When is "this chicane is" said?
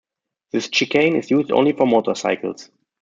0.51-1.29